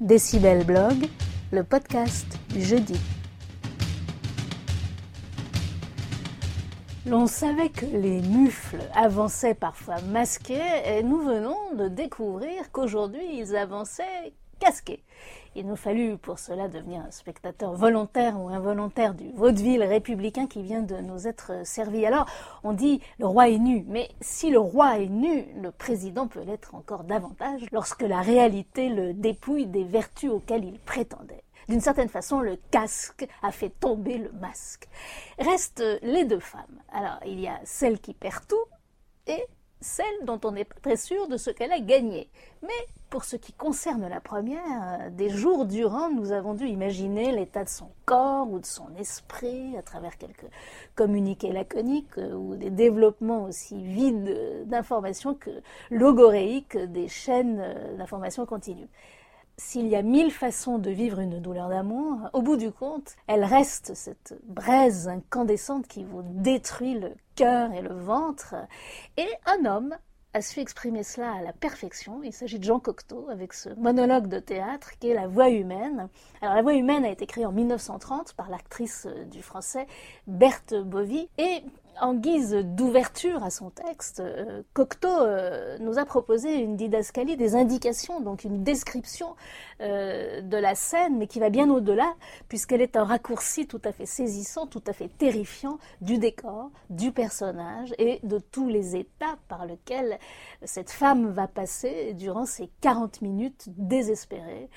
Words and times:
Décibel 0.00 0.64
Blog, 0.64 1.08
le 1.50 1.64
podcast 1.64 2.38
du 2.50 2.62
jeudi. 2.62 3.00
L'on 7.04 7.26
savait 7.26 7.70
que 7.70 7.84
les 7.84 8.20
mufles 8.20 8.78
avançaient 8.94 9.56
parfois 9.56 10.00
masqués 10.02 10.60
et 10.86 11.02
nous 11.02 11.20
venons 11.22 11.74
de 11.74 11.88
découvrir 11.88 12.70
qu'aujourd'hui 12.70 13.40
ils 13.40 13.56
avançaient 13.56 14.32
casqués. 14.60 15.02
Il 15.58 15.66
nous 15.66 15.74
fallut 15.74 16.18
pour 16.18 16.38
cela 16.38 16.68
devenir 16.68 17.00
un 17.00 17.10
spectateur 17.10 17.72
volontaire 17.72 18.40
ou 18.40 18.48
involontaire 18.48 19.12
du 19.12 19.32
vaudeville 19.32 19.82
républicain 19.82 20.46
qui 20.46 20.62
vient 20.62 20.82
de 20.82 20.94
nous 20.98 21.26
être 21.26 21.66
servi. 21.66 22.06
Alors, 22.06 22.26
on 22.62 22.72
dit 22.72 23.00
le 23.18 23.26
roi 23.26 23.48
est 23.48 23.58
nu, 23.58 23.84
mais 23.88 24.08
si 24.20 24.50
le 24.50 24.60
roi 24.60 25.00
est 25.00 25.08
nu, 25.08 25.46
le 25.60 25.72
président 25.72 26.28
peut 26.28 26.44
l'être 26.44 26.76
encore 26.76 27.02
davantage 27.02 27.62
lorsque 27.72 28.02
la 28.02 28.20
réalité 28.20 28.88
le 28.88 29.14
dépouille 29.14 29.66
des 29.66 29.82
vertus 29.82 30.30
auxquelles 30.30 30.64
il 30.64 30.78
prétendait. 30.78 31.42
D'une 31.68 31.80
certaine 31.80 32.08
façon, 32.08 32.38
le 32.38 32.56
casque 32.70 33.26
a 33.42 33.50
fait 33.50 33.70
tomber 33.80 34.16
le 34.16 34.30
masque. 34.40 34.86
Restent 35.40 35.82
les 36.02 36.24
deux 36.24 36.38
femmes. 36.38 36.82
Alors, 36.92 37.18
il 37.26 37.40
y 37.40 37.48
a 37.48 37.58
celle 37.64 37.98
qui 37.98 38.14
perd 38.14 38.46
tout 38.46 38.64
et 39.26 39.44
celle 39.80 40.24
dont 40.24 40.40
on 40.44 40.52
n'est 40.52 40.64
pas 40.64 40.76
très 40.82 40.96
sûr 40.96 41.28
de 41.28 41.36
ce 41.36 41.50
qu'elle 41.50 41.72
a 41.72 41.80
gagné. 41.80 42.28
Mais 42.62 42.68
pour 43.10 43.24
ce 43.24 43.36
qui 43.36 43.52
concerne 43.52 44.06
la 44.08 44.20
première, 44.20 45.10
des 45.12 45.30
jours 45.30 45.64
durant, 45.64 46.10
nous 46.10 46.32
avons 46.32 46.54
dû 46.54 46.66
imaginer 46.66 47.32
l'état 47.32 47.64
de 47.64 47.68
son 47.68 47.90
corps 48.04 48.50
ou 48.50 48.58
de 48.58 48.66
son 48.66 48.94
esprit 48.98 49.76
à 49.76 49.82
travers 49.82 50.18
quelques 50.18 50.46
communiqués 50.94 51.52
laconiques 51.52 52.18
ou 52.34 52.56
des 52.56 52.70
développements 52.70 53.44
aussi 53.44 53.82
vides 53.82 54.66
d'informations 54.66 55.34
que 55.34 55.50
logoréiques 55.90 56.76
des 56.76 57.08
chaînes 57.08 57.62
d'informations 57.96 58.46
continues 58.46 58.88
s'il 59.58 59.88
y 59.88 59.96
a 59.96 60.02
mille 60.02 60.30
façons 60.30 60.78
de 60.78 60.90
vivre 60.90 61.18
une 61.18 61.40
douleur 61.40 61.68
d'amour, 61.68 62.30
au 62.32 62.42
bout 62.42 62.56
du 62.56 62.70
compte, 62.70 63.16
elle 63.26 63.44
reste 63.44 63.94
cette 63.94 64.38
braise 64.46 65.08
incandescente 65.08 65.88
qui 65.88 66.04
vous 66.04 66.22
détruit 66.22 66.94
le 66.94 67.12
cœur 67.34 67.72
et 67.72 67.82
le 67.82 67.92
ventre. 67.92 68.54
Et 69.16 69.28
un 69.46 69.64
homme 69.64 69.96
a 70.32 70.42
su 70.42 70.60
exprimer 70.60 71.02
cela 71.02 71.32
à 71.32 71.42
la 71.42 71.52
perfection. 71.52 72.22
Il 72.22 72.32
s'agit 72.32 72.60
de 72.60 72.64
Jean 72.64 72.78
Cocteau 72.78 73.28
avec 73.30 73.52
ce 73.52 73.70
monologue 73.70 74.28
de 74.28 74.38
théâtre 74.38 74.92
qui 75.00 75.08
est 75.08 75.14
La 75.14 75.26
voix 75.26 75.50
humaine. 75.50 76.08
Alors 76.40 76.54
la 76.54 76.62
voix 76.62 76.74
humaine 76.74 77.04
a 77.04 77.10
été 77.10 77.26
créée 77.26 77.46
en 77.46 77.52
1930 77.52 78.34
par 78.34 78.48
l'actrice 78.50 79.08
du 79.28 79.42
français 79.42 79.88
Berthe 80.28 80.74
Bovy 80.74 81.28
et 81.38 81.64
en 82.00 82.14
guise 82.14 82.54
d'ouverture 82.54 83.42
à 83.42 83.50
son 83.50 83.70
texte, 83.70 84.20
euh, 84.20 84.62
Cocteau 84.72 85.08
euh, 85.08 85.78
nous 85.80 85.98
a 85.98 86.04
proposé 86.04 86.54
une 86.54 86.76
didascalie 86.76 87.36
des 87.36 87.54
indications, 87.54 88.20
donc 88.20 88.44
une 88.44 88.62
description 88.62 89.34
euh, 89.80 90.40
de 90.40 90.56
la 90.56 90.74
scène, 90.74 91.18
mais 91.18 91.26
qui 91.26 91.40
va 91.40 91.50
bien 91.50 91.70
au-delà, 91.70 92.14
puisqu'elle 92.48 92.80
est 92.80 92.96
un 92.96 93.04
raccourci 93.04 93.66
tout 93.66 93.80
à 93.84 93.92
fait 93.92 94.06
saisissant, 94.06 94.66
tout 94.66 94.82
à 94.86 94.92
fait 94.92 95.08
terrifiant 95.08 95.78
du 96.00 96.18
décor, 96.18 96.70
du 96.90 97.12
personnage 97.12 97.94
et 97.98 98.20
de 98.22 98.38
tous 98.38 98.68
les 98.68 98.96
états 98.96 99.36
par 99.48 99.66
lesquels 99.66 100.18
cette 100.64 100.90
femme 100.90 101.30
va 101.30 101.48
passer 101.48 102.14
durant 102.14 102.46
ces 102.46 102.70
40 102.80 103.22
minutes 103.22 103.66
désespérées, 103.76 104.68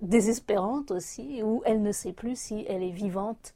désespérantes 0.00 0.90
aussi, 0.90 1.42
où 1.42 1.62
elle 1.64 1.82
ne 1.82 1.92
sait 1.92 2.12
plus 2.12 2.38
si 2.38 2.64
elle 2.68 2.82
est 2.82 2.90
vivante 2.90 3.54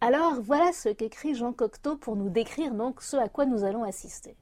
Alors 0.00 0.40
voilà 0.40 0.72
ce 0.72 0.88
qu'écrit 0.88 1.34
Jean 1.34 1.52
Cocteau 1.52 1.96
pour 1.96 2.16
nous 2.16 2.30
décrire 2.30 2.74
donc 2.74 3.02
ce 3.02 3.16
à 3.16 3.28
quoi 3.28 3.44
nous 3.44 3.64
allons 3.64 3.84
assister. 3.84 4.36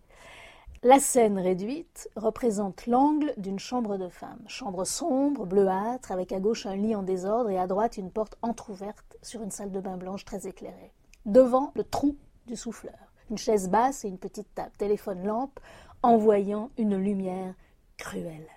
La 0.83 0.99
scène 0.99 1.39
réduite 1.39 2.09
représente 2.17 2.87
l'angle 2.87 3.35
d'une 3.37 3.59
chambre 3.59 3.99
de 3.99 4.09
femme. 4.09 4.41
Chambre 4.47 4.85
sombre, 4.87 5.45
bleuâtre, 5.45 6.11
avec 6.11 6.33
à 6.33 6.41
gauche 6.41 6.65
un 6.65 6.75
lit 6.75 6.95
en 6.95 7.03
désordre 7.03 7.51
et 7.51 7.59
à 7.59 7.67
droite 7.67 7.99
une 7.99 8.11
porte 8.11 8.39
entr'ouverte 8.41 9.19
sur 9.21 9.43
une 9.43 9.51
salle 9.51 9.73
de 9.73 9.81
bain 9.81 9.99
blanche 9.99 10.25
très 10.25 10.47
éclairée. 10.47 10.93
Devant, 11.27 11.73
le 11.75 11.85
trou 11.85 12.17
du 12.47 12.57
souffleur. 12.57 13.13
Une 13.31 13.37
chaise 13.37 13.69
basse 13.69 14.07
et 14.07 14.09
une 14.09 14.19
petite 14.19 14.55
table, 14.55 14.73
téléphone 14.79 15.27
lampe, 15.27 15.61
envoyant 16.03 16.71
une 16.79 16.97
lumière 16.97 17.55
cruelle. 17.99 18.49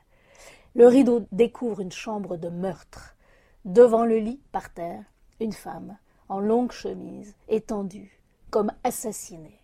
Le 0.75 0.87
rideau 0.87 1.25
découvre 1.33 1.81
une 1.81 1.91
chambre 1.91 2.37
de 2.37 2.47
meurtre. 2.47 3.17
Devant 3.65 4.05
le 4.05 4.19
lit, 4.19 4.39
par 4.53 4.73
terre, 4.73 5.03
une 5.41 5.51
femme, 5.51 5.97
en 6.33 6.39
longue 6.39 6.71
chemise, 6.71 7.35
étendue, 7.47 8.19
comme 8.49 8.71
assassinée. 8.83 9.59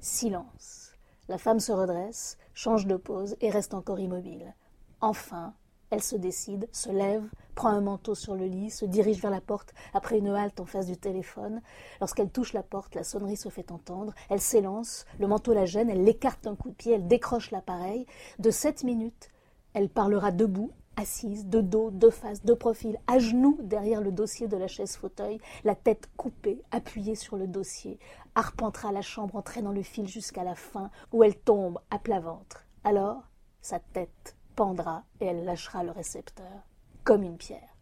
Silence. 0.00 0.90
La 1.28 1.38
femme 1.38 1.60
se 1.60 1.70
redresse, 1.70 2.38
change 2.54 2.88
de 2.88 2.96
pose 2.96 3.36
et 3.40 3.50
reste 3.50 3.72
encore 3.72 4.00
immobile. 4.00 4.52
Enfin, 5.00 5.54
elle 5.90 6.02
se 6.02 6.16
décide, 6.16 6.68
se 6.72 6.90
lève, 6.90 7.22
prend 7.54 7.68
un 7.68 7.82
manteau 7.82 8.16
sur 8.16 8.34
le 8.34 8.46
lit, 8.46 8.68
se 8.70 8.84
dirige 8.84 9.22
vers 9.22 9.30
la 9.30 9.40
porte 9.40 9.72
après 9.94 10.18
une 10.18 10.26
halte 10.30 10.58
en 10.58 10.66
face 10.66 10.86
du 10.86 10.96
téléphone. 10.96 11.62
Lorsqu'elle 12.00 12.30
touche 12.30 12.52
la 12.52 12.64
porte, 12.64 12.96
la 12.96 13.04
sonnerie 13.04 13.36
se 13.36 13.48
fait 13.48 13.70
entendre. 13.70 14.12
Elle 14.28 14.40
s'élance, 14.40 15.06
le 15.20 15.28
manteau 15.28 15.54
la 15.54 15.66
gêne, 15.66 15.88
elle 15.88 16.02
l'écarte 16.02 16.42
d'un 16.42 16.56
coup 16.56 16.70
de 16.70 16.74
pied, 16.74 16.94
elle 16.94 17.06
décroche 17.06 17.52
l'appareil. 17.52 18.06
De 18.40 18.50
sept 18.50 18.82
minutes, 18.82 19.30
elle 19.72 19.88
parlera 19.88 20.32
debout, 20.32 20.72
assise, 20.98 21.46
de 21.46 21.60
dos, 21.60 21.90
de 21.90 22.10
face, 22.10 22.44
de 22.44 22.54
profil, 22.54 22.98
à 23.06 23.18
genoux 23.18 23.56
derrière 23.62 24.00
le 24.00 24.12
dossier 24.12 24.48
de 24.48 24.56
la 24.56 24.66
chaise 24.66 24.96
fauteuil, 24.96 25.40
la 25.64 25.74
tête 25.74 26.08
coupée, 26.16 26.60
appuyée 26.70 27.14
sur 27.14 27.36
le 27.36 27.46
dossier, 27.46 27.98
arpentera 28.34 28.92
la 28.92 29.02
chambre 29.02 29.36
en 29.36 29.42
traînant 29.42 29.72
le 29.72 29.82
fil 29.82 30.08
jusqu'à 30.08 30.44
la 30.44 30.54
fin, 30.54 30.90
où 31.12 31.22
elle 31.22 31.38
tombe 31.38 31.78
à 31.90 31.98
plat 31.98 32.20
ventre. 32.20 32.66
Alors, 32.84 33.22
sa 33.62 33.78
tête 33.78 34.36
pendra 34.56 35.04
et 35.20 35.26
elle 35.26 35.44
lâchera 35.44 35.84
le 35.84 35.92
récepteur, 35.92 36.66
comme 37.04 37.22
une 37.22 37.36
pierre. 37.36 37.77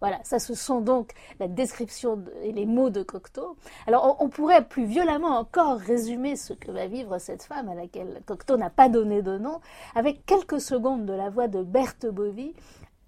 Voilà, 0.00 0.18
ça 0.24 0.38
ce 0.38 0.54
sont 0.54 0.80
donc 0.80 1.12
la 1.40 1.48
description 1.48 2.24
et 2.42 2.52
les 2.52 2.64
mots 2.64 2.88
de 2.88 3.02
Cocteau. 3.02 3.56
Alors 3.86 4.16
on, 4.20 4.30
pourrait 4.30 4.66
plus 4.66 4.86
violemment 4.86 5.38
encore 5.38 5.78
résumer 5.78 6.36
ce 6.36 6.54
que 6.54 6.70
va 6.70 6.86
vivre 6.86 7.18
cette 7.18 7.42
femme 7.42 7.68
à 7.68 7.74
laquelle 7.74 8.22
Cocteau 8.24 8.56
n'a 8.56 8.70
pas 8.70 8.88
donné 8.88 9.20
de 9.20 9.36
nom, 9.36 9.60
avec 9.94 10.24
quelques 10.24 10.60
secondes 10.60 11.04
de 11.04 11.12
la 11.12 11.28
voix 11.28 11.48
de 11.48 11.62
Berthe 11.62 12.06
Bovy 12.06 12.54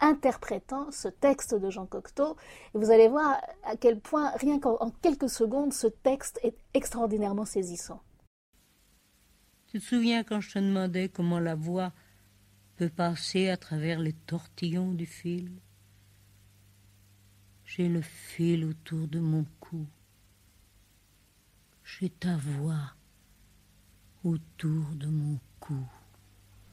interprétant 0.00 0.90
ce 0.90 1.08
texte 1.08 1.54
de 1.54 1.70
Jean 1.70 1.86
Cocteau. 1.86 2.36
Et 2.74 2.78
vous 2.78 2.90
allez 2.90 3.08
voir 3.08 3.40
à 3.64 3.76
quel 3.76 3.98
point, 3.98 4.30
rien 4.36 4.58
qu'en 4.58 4.90
quelques 5.00 5.30
secondes, 5.30 5.72
ce 5.72 5.86
texte 5.86 6.40
est 6.42 6.56
extraordinairement 6.74 7.46
saisissant. 7.46 8.02
Tu 9.68 9.80
te 9.80 9.84
souviens 9.84 10.24
quand 10.24 10.40
je 10.40 10.52
te 10.52 10.58
demandais 10.58 11.08
comment 11.08 11.38
la 11.38 11.54
voix 11.54 11.92
peut 12.76 12.90
passer 12.90 13.48
à 13.48 13.56
travers 13.56 13.98
les 14.00 14.12
tortillons 14.12 14.92
du 14.92 15.06
fil? 15.06 15.52
J'ai 17.74 17.88
le 17.88 18.02
fil 18.02 18.66
autour 18.66 19.08
de 19.08 19.18
mon 19.18 19.46
cou. 19.58 19.86
J'ai 21.84 22.10
ta 22.10 22.36
voix 22.36 22.94
autour 24.24 24.84
de 24.94 25.06
mon 25.06 25.38
cou. 25.58 25.86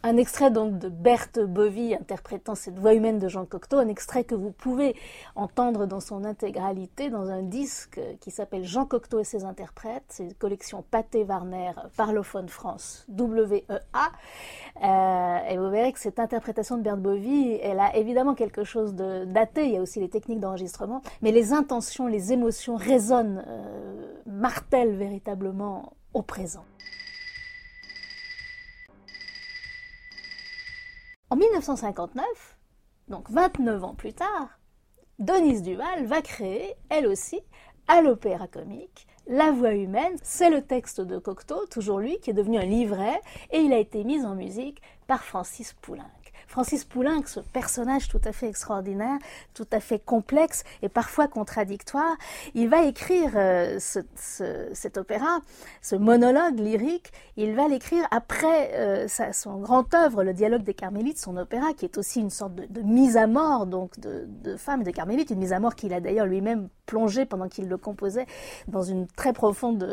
Un 0.01 0.15
extrait 0.15 0.49
donc 0.49 0.79
de 0.79 0.87
Berthe 0.87 1.41
Bovy 1.41 1.93
interprétant 1.93 2.55
cette 2.55 2.79
voix 2.79 2.93
humaine 2.93 3.19
de 3.19 3.27
Jean 3.27 3.45
Cocteau, 3.45 3.79
un 3.79 3.89
extrait 3.89 4.23
que 4.23 4.33
vous 4.33 4.51
pouvez 4.51 4.95
entendre 5.35 5.87
dans 5.87 5.99
son 5.99 6.23
intégralité 6.23 7.09
dans 7.09 7.29
un 7.29 7.41
disque 7.41 7.99
qui 8.21 8.31
s'appelle 8.31 8.63
Jean 8.63 8.85
Cocteau 8.85 9.19
et 9.19 9.25
ses 9.25 9.43
interprètes, 9.43 10.05
c'est 10.07 10.23
une 10.23 10.33
collection 10.33 10.85
Pathé 10.89 11.25
Warner 11.25 11.73
Parlophone 11.97 12.47
France 12.47 13.05
WEA. 13.09 13.67
Euh, 14.81 15.37
et 15.49 15.57
vous 15.57 15.69
verrez 15.69 15.91
que 15.91 15.99
cette 15.99 16.19
interprétation 16.19 16.77
de 16.77 16.83
Berthe 16.83 17.01
Bovy, 17.01 17.59
elle 17.61 17.81
a 17.81 17.97
évidemment 17.97 18.35
quelque 18.35 18.63
chose 18.63 18.95
de 18.95 19.25
daté, 19.25 19.65
il 19.65 19.71
y 19.71 19.77
a 19.77 19.81
aussi 19.81 19.99
les 19.99 20.09
techniques 20.09 20.39
d'enregistrement, 20.39 21.01
mais 21.21 21.33
les 21.33 21.51
intentions, 21.51 22.07
les 22.07 22.31
émotions 22.31 22.77
résonnent, 22.77 23.43
euh, 23.45 24.13
martèlent 24.25 24.95
véritablement 24.95 25.91
au 26.13 26.21
présent. 26.21 26.63
En 31.31 31.35
1959, 31.35 32.23
donc 33.07 33.29
29 33.29 33.83
ans 33.83 33.93
plus 33.93 34.13
tard, 34.13 34.59
Denise 35.19 35.61
Duval 35.61 36.07
va 36.07 36.23
créer, 36.23 36.73
elle 36.89 37.05
aussi, 37.05 37.39
à 37.87 38.01
l'opéra 38.01 38.47
comique, 38.47 39.05
La 39.27 39.51
voix 39.51 39.75
humaine. 39.75 40.17
C'est 40.23 40.49
le 40.49 40.63
texte 40.63 41.01
de 41.01 41.19
Cocteau, 41.19 41.67
toujours 41.67 41.99
lui, 41.99 42.19
qui 42.19 42.31
est 42.31 42.33
devenu 42.33 42.57
un 42.57 42.65
livret, 42.65 43.21
et 43.51 43.59
il 43.59 43.73
a 43.73 43.77
été 43.77 44.03
mis 44.03 44.25
en 44.25 44.33
musique 44.33 44.81
par 45.05 45.23
Francis 45.23 45.73
Poulain. 45.73 46.09
Francis 46.49 46.83
Poulenc, 46.83 47.27
ce 47.27 47.39
personnage 47.39 48.07
tout 48.07 48.19
à 48.25 48.31
fait 48.31 48.49
extraordinaire, 48.49 49.19
tout 49.53 49.67
à 49.71 49.79
fait 49.79 49.99
complexe 49.99 50.63
et 50.81 50.89
parfois 50.89 51.27
contradictoire, 51.27 52.17
il 52.55 52.69
va 52.69 52.85
écrire 52.85 53.33
euh, 53.35 53.77
cet 53.79 54.97
opéra, 54.97 55.41
ce 55.83 55.95
monologue 55.95 56.59
lyrique, 56.59 57.11
il 57.37 57.55
va 57.55 57.67
l'écrire 57.67 58.03
après 58.09 58.71
euh, 58.73 59.07
son 59.31 59.59
grand 59.59 59.93
œuvre, 59.93 60.23
le 60.23 60.33
dialogue 60.33 60.63
des 60.63 60.73
Carmélites, 60.73 61.19
son 61.19 61.37
opéra, 61.37 61.73
qui 61.77 61.85
est 61.85 61.99
aussi 61.99 62.19
une 62.19 62.31
sorte 62.31 62.55
de, 62.55 62.81
mise 62.81 63.15
à 63.15 63.27
mort 63.27 63.67
donc 63.67 63.99
de, 63.99 64.57
femmes 64.57 64.81
de 64.81 64.89
Carmélites, 64.89 65.29
une 65.29 65.39
mise 65.39 65.53
à 65.53 65.59
mort 65.59 65.75
qu'il 65.75 65.93
a 65.93 65.99
d'ailleurs 65.99 66.25
lui-même 66.25 66.69
plongé 66.87 67.25
pendant 67.25 67.47
qu'il 67.47 67.69
le 67.69 67.77
composait 67.77 68.25
dans 68.67 68.81
une 68.81 69.05
très 69.05 69.31
profonde 69.31 69.87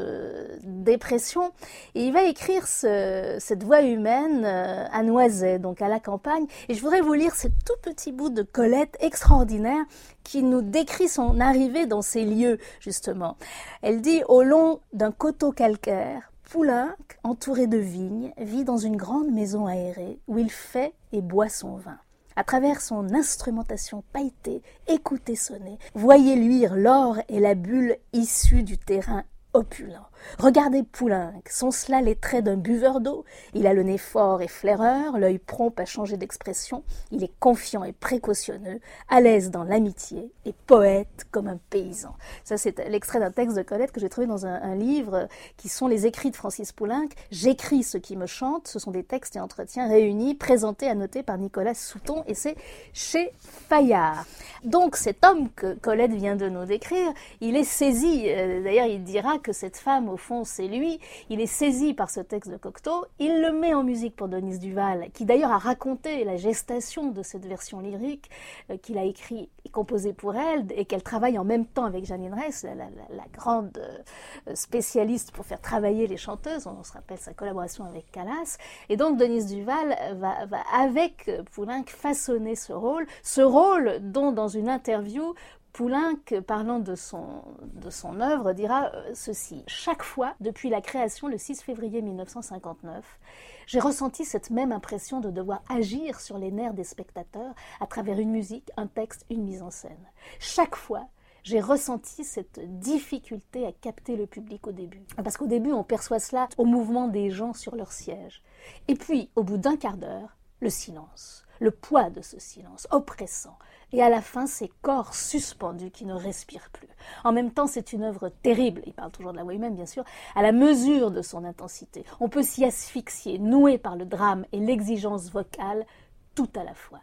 dépression. 0.63 1.53
Et 1.95 2.07
il 2.07 2.13
va 2.15 2.23
écrire 2.23 2.67
cette 2.67 3.63
voix 3.63 3.83
humaine 3.83 4.47
à 4.47 5.03
Noiset, 5.03 5.59
donc 5.59 5.83
à 5.83 5.89
la 5.89 6.01
campagne. 6.01 6.46
Et 6.69 6.75
je 6.75 6.81
voudrais 6.81 7.01
vous 7.01 7.13
lire 7.13 7.35
ce 7.35 7.49
tout 7.49 7.77
petit 7.83 8.13
bout 8.13 8.31
de 8.31 8.43
Colette 8.43 8.97
extraordinaire 9.01 9.85
qui 10.25 10.43
nous 10.43 10.63
décrit 10.63 11.09
son 11.09 11.41
arrivée 11.41 11.87
dans 11.87 12.03
ces 12.03 12.25
lieux, 12.25 12.59
justement. 12.81 13.37
Elle 13.83 14.01
dit 14.01 14.23
Au 14.29 14.43
long 14.43 14.81
d'un 14.93 15.13
coteau 15.13 15.53
calcaire, 15.53 16.33
Poulenc, 16.51 16.91
entouré 17.25 17.67
de 17.67 17.79
vignes, 17.79 18.33
vit 18.39 18.65
dans 18.65 18.77
une 18.77 18.97
grande 18.97 19.33
maison 19.33 19.67
aérée 19.67 20.21
où 20.29 20.39
il 20.39 20.51
fait 20.51 20.95
et 21.13 21.21
boit 21.21 21.49
son 21.49 21.77
vin. 21.77 21.99
À 22.37 22.45
travers 22.45 22.83
son 22.83 23.15
instrumentation 23.15 24.05
pailletée, 24.13 24.63
écoutez 24.87 25.37
sonner, 25.37 25.79
voyez 25.95 26.37
luire 26.37 26.77
l'or 26.77 27.17
et 27.29 27.41
la 27.41 27.55
bulle 27.55 27.97
issue 28.13 28.63
du 28.63 28.79
terrain 28.79 29.25
opulent. 29.55 30.07
Regardez 30.39 30.83
Poulenc, 30.83 31.33
sont 31.49 31.71
cela 31.71 32.01
les 32.01 32.15
traits 32.15 32.45
d'un 32.45 32.57
buveur 32.57 33.01
d'eau 33.01 33.25
Il 33.55 33.67
a 33.67 33.75
le 33.75 33.83
nez 33.83 33.99
fort 33.99 34.43
et 34.43 34.49
flaireur, 34.49 35.19
l'œil 35.19 35.39
prompt 35.39 35.79
à 35.79 35.85
changer 35.85 36.17
d'expression, 36.17 36.83
il 37.11 37.25
est 37.25 37.33
confiant 37.41 37.85
et 37.85 37.93
précautionneux, 37.93 38.81
à 39.09 39.21
l'aise 39.21 39.51
dans 39.51 39.65
l'amitié 39.65 40.31
et 40.45 40.53
poète 40.67 41.27
comme 41.31 41.49
un 41.49 41.59
paysan. 41.71 42.15
Ça, 42.45 42.57
c'est 42.57 42.79
l'extrait 42.89 43.21
d'un 43.21 43.31
texte 43.31 43.57
de 43.57 43.63
Colette 43.63 43.93
que 43.93 44.01
j'ai 44.01 44.09
trouvé 44.09 44.27
dans 44.27 44.47
un, 44.47 44.75
livre 44.77 45.29
qui 45.57 45.69
sont 45.69 45.87
les 45.87 46.07
écrits 46.07 46.31
de 46.31 46.37
Francis 46.37 46.73
Poulenc. 46.73 47.09
J'écris 47.31 47.83
ce 47.83 47.99
qui 47.99 48.17
me 48.17 48.27
chante, 48.27 48.69
ce 48.69 48.79
sont 48.79 48.91
des 48.91 49.05
textes 49.05 49.37
et 49.37 49.41
entretiens 49.41 49.89
réunis, 49.89 50.35
présentés, 50.35 50.89
annotés 50.89 51.23
par 51.23 51.39
Nicolas 51.39 51.75
Souton, 51.75 52.25
et 52.27 52.35
c'est 52.35 52.57
chez 52.93 53.31
Fayard. 53.69 54.27
Donc, 54.65 54.97
cet 54.97 55.25
homme 55.25 55.49
que 55.55 55.75
Colette 55.75 56.13
vient 56.13 56.37
de 56.37 56.49
nous 56.49 56.65
décrire, 56.65 57.13
il 57.41 57.57
est 57.57 57.65
saisi, 57.65 58.25
euh, 58.27 58.63
d'ailleurs, 58.63 58.87
il 58.87 59.03
dira 59.03 59.39
que 59.39 59.53
cette 59.53 59.77
femme, 59.77 60.06
au 60.09 60.17
fond, 60.17 60.45
c'est 60.45 60.69
lui. 60.69 61.01
Il 61.31 61.41
est 61.41 61.47
saisi 61.47 61.95
par 61.95 62.11
ce 62.11 62.21
texte 62.21 62.51
de 62.51 62.57
Cocteau. 62.57 63.07
Il 63.19 63.41
le 63.41 63.53
met 63.53 63.75
en 63.75 63.83
musique 63.83 64.17
pour 64.17 64.29
Denise 64.29 64.59
Duval, 64.59 65.09
qui 65.13 65.25
d'ailleurs 65.25 65.53
a 65.53 65.59
raconté 65.59 66.25
la 66.25 66.37
gestation 66.37 67.11
de 67.11 67.23
cette 67.23 67.47
version 67.47 67.81
lyrique 67.81 68.31
euh, 68.71 68.77
qu'il 68.77 68.99
a 68.99 69.05
écrit 69.05 69.49
et 69.65 69.69
composée 69.69 70.13
pour 70.13 70.37
elle 70.37 70.67
et 70.71 70.85
qu'elle 70.85 71.03
travaille 71.03 71.39
en 71.39 71.45
même 71.45 71.67
temps 71.67 71.85
avec 71.85 72.05
Janine 72.05 72.33
Reiss, 72.33 72.65
la, 72.65 73.25
grande 73.33 73.79
euh, 73.79 74.55
spécialiste 74.55 75.33
pour 75.33 75.45
faire 75.45 75.61
travailler 75.61 76.07
les 76.07 76.17
chanteuses. 76.17 76.67
On 76.67 76.83
se 76.83 76.93
rappelle 76.93 77.19
sa 77.19 77.35
collaboration 77.35 77.85
avec 77.85 78.11
Calas. 78.13 78.59
Et 78.89 78.97
donc 78.97 79.19
Denise 79.19 79.47
Duval 79.47 79.97
va, 80.15 80.47
va 80.47 80.61
avec 80.73 81.31
Poulenc 81.53 81.85
façonner 81.87 82.55
ce 82.55 82.73
rôle, 82.73 83.07
ce 83.23 83.41
rôle 83.41 83.99
dont 84.01 84.33
dans 84.33 84.49
une 84.49 84.69
interview 84.69 85.35
Poulenc, 85.77 86.41
parlant 86.47 86.79
de 86.79 86.95
son, 86.95 87.45
de 87.75 87.91
son 87.91 88.23
œuvre, 88.23 88.55
dira 88.55 88.91
euh, 88.95 89.11
ceci. 89.13 89.63
Chaque 89.67 90.03
fois, 90.03 90.35
depuis 90.41 90.71
la 90.71 90.81
création 90.81 91.29
le 91.29 91.37
6 91.37 91.61
février 91.61 92.01
1959, 92.01 93.21
j'ai 93.67 93.79
ressenti 93.79 94.25
cette 94.25 94.49
même 94.49 94.73
impression 94.73 95.21
de 95.21 95.31
devoir 95.31 95.63
agir 95.69 96.19
sur 96.19 96.39
les 96.39 96.51
nerfs 96.51 96.73
des 96.73 96.83
spectateurs 96.83 97.55
à 97.79 97.87
travers 97.87 98.19
une 98.19 98.31
musique, 98.31 98.71
un 98.79 98.87
texte, 98.87 99.27
une 99.29 99.45
mise 99.45 99.61
en 99.61 99.71
scène. 99.71 99.93
Chaque 100.39 100.77
fois, 100.77 101.09
j'ai 101.43 101.61
ressenti 101.61 102.25
cette 102.25 102.59
difficulté 102.81 103.67
à 103.67 103.73
capter 103.73 104.17
le 104.17 104.25
public 104.25 104.67
au 104.67 104.73
début. 104.73 105.05
Parce 105.23 105.37
qu'au 105.37 105.47
début, 105.47 105.73
on 105.73 105.85
perçoit 105.85 106.21
cela 106.21 106.49
au 106.57 106.65
mouvement 106.65 107.07
des 107.07 107.29
gens 107.29 107.53
sur 107.53 107.77
leur 107.77 107.93
siège. 107.93 108.43
Et 108.89 108.95
puis, 108.95 109.31
au 109.37 109.43
bout 109.43 109.59
d'un 109.59 109.77
quart 109.77 109.99
d'heure, 109.99 110.39
le 110.61 110.71
silence, 110.71 111.45
le 111.61 111.71
poids 111.71 112.09
de 112.09 112.23
ce 112.23 112.39
silence 112.39 112.89
oppressant, 112.91 113.59
et 113.93 114.03
à 114.03 114.09
la 114.09 114.21
fin 114.21 114.47
ces 114.47 114.71
corps 114.83 115.15
suspendus 115.15 115.91
qui 115.91 116.05
ne 116.05 116.15
respirent 116.15 116.71
plus. 116.71 116.89
En 117.25 117.33
même 117.33 117.53
temps, 117.53 117.67
c'est 117.67 117.93
une 117.93 118.03
œuvre 118.03 118.29
terrible, 118.29 118.83
il 118.87 118.93
parle 118.93 119.11
toujours 119.11 119.33
de 119.33 119.37
la 119.37 119.45
voix 119.45 119.55
humaine 119.55 119.75
bien 119.75 119.87
sûr, 119.87 120.05
à 120.35 120.43
la 120.43 120.53
mesure 120.53 121.11
de 121.11 121.23
son 121.23 121.45
intensité. 121.45 122.05
On 122.21 122.29
peut 122.29 122.43
s'y 122.43 122.65
asphyxier, 122.65 123.39
noué 123.39 123.79
par 123.79 123.97
le 123.97 124.05
drame 124.05 124.45
et 124.53 124.61
l'exigence 124.61 125.31
vocale, 125.31 125.87
tout 126.35 126.51
à 126.55 126.65
la 126.65 126.75
fois. 126.75 127.01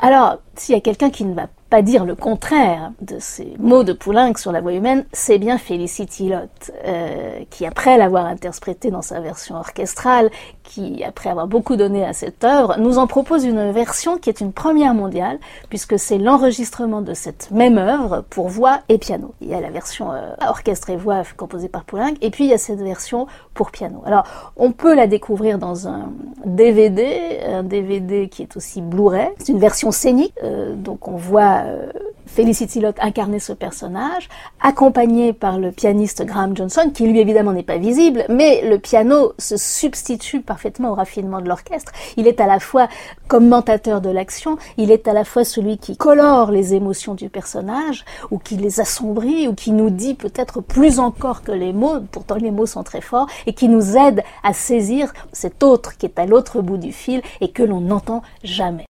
Alors, 0.00 0.38
s'il 0.54 0.76
y 0.76 0.78
a 0.78 0.80
quelqu'un 0.80 1.10
qui 1.10 1.24
ne 1.24 1.34
va 1.34 1.48
pas 1.70 1.82
dire 1.82 2.04
le 2.04 2.14
contraire 2.14 2.92
de 3.02 3.18
ces 3.18 3.54
mots 3.58 3.84
de 3.84 3.92
Poulenc 3.92 4.34
sur 4.36 4.52
la 4.52 4.60
voix 4.60 4.72
humaine, 4.72 5.04
c'est 5.12 5.38
bien 5.38 5.58
Felicity 5.58 6.30
Lott, 6.30 6.70
euh, 6.86 7.40
qui 7.50 7.66
après 7.66 7.98
l'avoir 7.98 8.24
interprété 8.24 8.90
dans 8.90 9.02
sa 9.02 9.20
version 9.20 9.56
orchestrale, 9.56 10.30
qui 10.62 11.04
après 11.04 11.28
avoir 11.28 11.46
beaucoup 11.46 11.76
donné 11.76 12.04
à 12.04 12.12
cette 12.14 12.42
œuvre, 12.42 12.76
nous 12.78 12.98
en 12.98 13.06
propose 13.06 13.44
une 13.44 13.70
version 13.70 14.16
qui 14.16 14.30
est 14.30 14.40
une 14.40 14.52
première 14.52 14.94
mondiale, 14.94 15.38
puisque 15.68 15.98
c'est 15.98 16.18
l'enregistrement 16.18 17.02
de 17.02 17.12
cette 17.12 17.50
même 17.50 17.76
œuvre 17.76 18.24
pour 18.30 18.48
voix 18.48 18.80
et 18.88 18.96
piano. 18.96 19.34
Il 19.40 19.48
y 19.48 19.54
a 19.54 19.60
la 19.60 19.70
version 19.70 20.12
euh, 20.12 20.32
orchestre 20.46 20.88
et 20.90 20.96
voix 20.96 21.22
composée 21.36 21.68
par 21.68 21.84
Poulenc, 21.84 22.14
et 22.22 22.30
puis 22.30 22.44
il 22.44 22.50
y 22.50 22.54
a 22.54 22.58
cette 22.58 22.80
version 22.80 23.26
pour 23.52 23.70
piano. 23.70 24.02
Alors, 24.06 24.24
on 24.56 24.72
peut 24.72 24.94
la 24.94 25.06
découvrir 25.06 25.58
dans 25.58 25.86
un 25.86 26.12
DVD, 26.46 27.40
un 27.46 27.62
DVD 27.62 28.28
qui 28.28 28.42
est 28.42 28.56
aussi 28.56 28.80
Blu-ray. 28.80 29.28
C'est 29.38 29.48
une 29.48 29.58
version 29.58 29.90
scénique, 29.90 30.34
euh, 30.42 30.74
donc 30.74 31.08
on 31.08 31.16
voit 31.16 31.57
euh, 31.64 31.90
Felicity 32.26 32.80
Lott 32.80 32.96
incarner 33.00 33.40
ce 33.40 33.52
personnage, 33.52 34.28
accompagné 34.60 35.32
par 35.32 35.58
le 35.58 35.72
pianiste 35.72 36.24
Graham 36.24 36.56
Johnson, 36.56 36.90
qui 36.92 37.06
lui 37.06 37.18
évidemment 37.18 37.52
n'est 37.52 37.62
pas 37.62 37.78
visible, 37.78 38.24
mais 38.28 38.62
le 38.68 38.78
piano 38.78 39.32
se 39.38 39.56
substitue 39.56 40.40
parfaitement 40.42 40.90
au 40.90 40.94
raffinement 40.94 41.40
de 41.40 41.48
l'orchestre. 41.48 41.92
Il 42.16 42.26
est 42.26 42.40
à 42.40 42.46
la 42.46 42.60
fois 42.60 42.88
commentateur 43.28 44.00
de 44.00 44.10
l'action, 44.10 44.58
il 44.76 44.90
est 44.90 45.08
à 45.08 45.14
la 45.14 45.24
fois 45.24 45.44
celui 45.44 45.78
qui 45.78 45.96
colore 45.96 46.50
les 46.50 46.74
émotions 46.74 47.14
du 47.14 47.28
personnage, 47.28 48.04
ou 48.30 48.38
qui 48.38 48.56
les 48.56 48.80
assombrit, 48.80 49.48
ou 49.48 49.54
qui 49.54 49.72
nous 49.72 49.90
dit 49.90 50.14
peut-être 50.14 50.60
plus 50.60 51.00
encore 51.00 51.42
que 51.42 51.52
les 51.52 51.72
mots, 51.72 52.00
pourtant 52.12 52.36
les 52.36 52.50
mots 52.50 52.66
sont 52.66 52.82
très 52.82 53.00
forts, 53.00 53.28
et 53.46 53.54
qui 53.54 53.68
nous 53.68 53.96
aide 53.96 54.22
à 54.42 54.52
saisir 54.52 55.12
cet 55.32 55.62
autre 55.62 55.96
qui 55.96 56.06
est 56.06 56.18
à 56.18 56.26
l'autre 56.26 56.60
bout 56.62 56.76
du 56.76 56.92
fil 56.92 57.22
et 57.40 57.50
que 57.50 57.62
l'on 57.62 57.80
n'entend 57.80 58.22
jamais. 58.44 58.84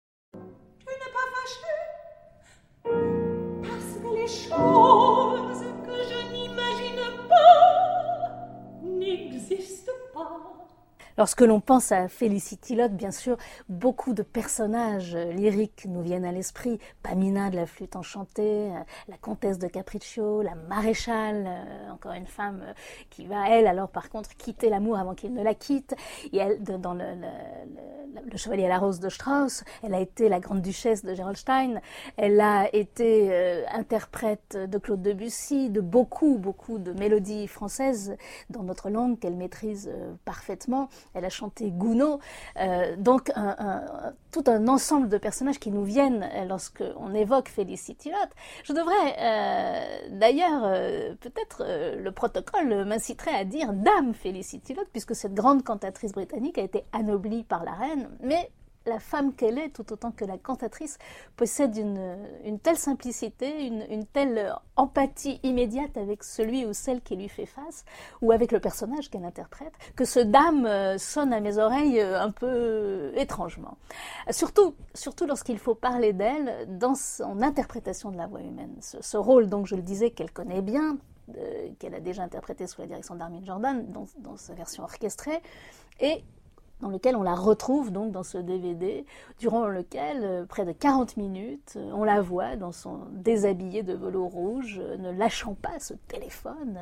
Show. 4.26 4.73
Lorsque 11.16 11.42
l'on 11.42 11.60
pense 11.60 11.92
à 11.92 12.08
Felicity 12.08 12.74
Lott, 12.74 12.90
bien 12.90 13.12
sûr, 13.12 13.36
beaucoup 13.68 14.14
de 14.14 14.22
personnages 14.22 15.14
lyriques 15.14 15.86
nous 15.88 16.02
viennent 16.02 16.24
à 16.24 16.32
l'esprit. 16.32 16.80
Pamina 17.04 17.50
de 17.50 17.56
la 17.56 17.66
flûte 17.66 17.94
enchantée, 17.94 18.72
euh, 18.72 18.80
la 19.08 19.16
comtesse 19.16 19.60
de 19.60 19.68
Capriccio, 19.68 20.42
la 20.42 20.56
maréchale, 20.56 21.44
euh, 21.46 21.90
encore 21.92 22.14
une 22.14 22.26
femme 22.26 22.62
euh, 22.66 22.72
qui 23.10 23.26
va, 23.26 23.48
elle, 23.48 23.68
alors 23.68 23.90
par 23.90 24.10
contre, 24.10 24.36
quitter 24.36 24.68
l'amour 24.68 24.98
avant 24.98 25.14
qu'il 25.14 25.32
ne 25.32 25.42
la 25.44 25.54
quitte. 25.54 25.94
Et 26.32 26.40
dans 26.58 26.94
le, 26.94 27.04
le, 28.30 28.36
Chevalier 28.36 28.64
à 28.64 28.68
la 28.68 28.78
Rose 28.78 28.98
de 28.98 29.08
Strauss, 29.08 29.62
elle 29.84 29.94
a 29.94 30.00
été 30.00 30.28
la 30.28 30.40
grande 30.40 30.62
duchesse 30.62 31.04
de 31.04 31.14
Gerolstein, 31.14 31.80
elle 32.16 32.40
a 32.40 32.68
été 32.74 33.64
interprète 33.72 34.56
de 34.56 34.78
Claude 34.78 35.02
Debussy, 35.02 35.70
de 35.70 35.80
beaucoup, 35.80 36.36
beaucoup 36.38 36.78
de 36.78 36.92
mélodies 36.92 37.46
françaises 37.46 38.16
dans 38.50 38.64
notre 38.64 38.90
langue 38.90 39.18
qu'elle 39.20 39.36
maîtrise 39.36 39.90
parfaitement 40.24 40.88
elle 41.14 41.24
a 41.24 41.30
chanté 41.30 41.70
Gounod. 41.70 42.18
Euh, 42.60 42.96
donc 42.96 43.30
tout 44.32 44.44
un 44.46 44.66
ensemble 44.68 45.08
de 45.08 45.18
personnages 45.18 45.60
qui 45.60 45.70
nous 45.70 45.84
viennent 45.84 46.28
euh, 46.34 46.44
lorsqu'on 46.44 47.14
évoque 47.14 47.48
Felicity 47.48 48.10
Lott. 48.10 48.30
Je 48.64 48.72
devrais, 48.72 49.16
euh, 49.18 50.18
d'ailleurs, 50.18 50.62
peut-être 51.20 51.64
le 51.96 52.10
protocole 52.10 52.84
m'inciterait 52.84 53.34
à 53.34 53.44
dire 53.44 53.72
Dame 53.72 54.14
Felicity 54.14 54.74
Lott, 54.74 54.88
puisque 54.92 55.14
cette 55.14 55.34
grande 55.34 55.62
cantatrice 55.62 56.12
britannique 56.12 56.58
a 56.58 56.62
été 56.62 56.84
anoblie 56.92 57.44
par 57.44 57.64
la 57.64 57.72
reine, 57.72 58.08
mais 58.20 58.50
la 58.86 58.98
femme 58.98 59.32
qu'elle 59.34 59.58
est, 59.58 59.70
tout 59.70 59.92
autant 59.92 60.10
que 60.10 60.24
la 60.24 60.38
cantatrice, 60.38 60.98
possède 61.36 61.76
une, 61.76 62.58
telle 62.60 62.76
simplicité, 62.76 63.66
une, 63.66 64.04
telle 64.06 64.54
empathie 64.76 65.40
immédiate 65.42 65.96
avec 65.96 66.22
celui 66.22 66.66
ou 66.66 66.72
celle 66.72 67.00
qui 67.00 67.16
lui 67.16 67.28
fait 67.28 67.46
face, 67.46 67.84
ou 68.20 68.32
avec 68.32 68.52
le 68.52 68.60
personnage 68.60 69.10
qu'elle 69.10 69.24
interprète, 69.24 69.72
que 69.96 70.04
ce 70.04 70.20
dame 70.20 70.66
euh, 70.66 70.98
sonne 70.98 71.32
à 71.32 71.40
mes 71.40 71.58
oreilles 71.58 72.00
euh, 72.00 72.20
un 72.20 72.30
peu 72.30 73.12
étrangement. 73.16 73.76
Surtout, 74.30 74.74
lorsqu'il 75.26 75.58
faut 75.58 75.74
parler 75.74 76.12
d'elle 76.12 76.66
dans 76.78 76.94
son 76.94 77.42
interprétation 77.42 78.10
de 78.10 78.16
la 78.16 78.26
voix 78.26 78.40
humaine. 78.40 78.74
Ce, 78.80 79.16
rôle, 79.16 79.48
donc, 79.48 79.66
je 79.66 79.76
le 79.76 79.82
disais, 79.82 80.10
qu'elle 80.10 80.30
connaît 80.30 80.62
bien, 80.62 80.98
euh, 81.36 81.68
qu'elle 81.78 81.94
a 81.94 82.00
déjà 82.00 82.22
interprété 82.22 82.66
sous 82.66 82.80
la 82.80 82.86
direction 82.86 83.14
d'Armin 83.14 83.42
Jordan 83.44 83.90
dans, 83.90 84.06
dans 84.18 84.36
sa 84.36 84.54
version 84.54 84.84
orchestrée, 84.84 85.40
et 86.00 86.24
dans 86.84 86.90
lequel 86.90 87.16
on 87.16 87.22
la 87.22 87.34
retrouve 87.34 87.90
donc 87.90 88.12
dans 88.12 88.22
ce 88.22 88.36
DVD, 88.36 89.06
durant 89.38 89.66
lequel, 89.68 90.20
euh, 90.22 90.44
près 90.44 90.66
de 90.66 90.72
40 90.72 91.16
minutes, 91.16 91.74
euh, 91.76 91.90
on 91.94 92.04
la 92.04 92.20
voit 92.20 92.56
dans 92.56 92.72
son 92.72 93.06
déshabillé 93.12 93.82
de 93.82 93.94
velours 93.94 94.30
rouge, 94.30 94.78
euh, 94.82 94.98
ne 94.98 95.10
lâchant 95.10 95.54
pas 95.54 95.78
ce 95.78 95.94
téléphone, 96.08 96.78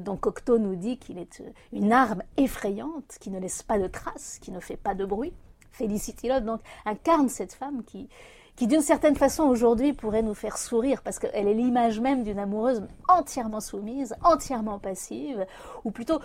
dont 0.00 0.16
Cocteau 0.16 0.58
nous 0.58 0.74
dit 0.74 0.96
qu'il 0.96 1.18
est 1.18 1.42
une 1.72 1.92
arme 1.92 2.22
effrayante, 2.38 3.18
qui 3.20 3.30
ne 3.30 3.38
laisse 3.38 3.62
pas 3.62 3.78
de 3.78 3.86
traces, 3.88 4.38
qui 4.40 4.52
ne 4.52 4.60
fait 4.60 4.78
pas 4.78 4.94
de 4.94 5.04
bruit. 5.04 5.34
Felicity 5.72 6.28
Lott 6.28 6.44
donc 6.44 6.60
incarne 6.86 7.28
cette 7.28 7.52
femme 7.52 7.82
qui, 7.84 8.08
qui 8.56 8.66
d'une 8.66 8.82
certaine 8.82 9.16
façon 9.16 9.44
aujourd'hui 9.44 9.92
pourrait 9.92 10.22
nous 10.22 10.34
faire 10.34 10.58
sourire 10.58 11.02
parce 11.02 11.18
qu'elle 11.18 11.48
est 11.48 11.54
l'image 11.54 12.00
même 12.00 12.22
d'une 12.22 12.38
amoureuse 12.38 12.86
entièrement 13.08 13.60
soumise, 13.60 14.14
entièrement 14.22 14.78
passive, 14.78 15.46
ou 15.84 15.90
plutôt 15.90 16.20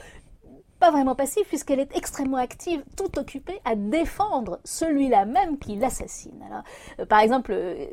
pas 0.85 0.91
vraiment 0.91 1.15
passive 1.15 1.45
puisqu'elle 1.47 1.79
est 1.79 1.97
extrêmement 1.97 2.37
active, 2.37 2.83
tout 2.95 3.17
occupée 3.17 3.59
à 3.65 3.75
défendre 3.75 4.59
celui-là 4.63 5.25
même 5.25 5.57
qui 5.57 5.77
l'assassine. 5.77 6.43
Alors, 6.45 6.61
euh, 6.99 7.07
par 7.07 7.21
exemple, 7.21 7.53
euh, 7.53 7.87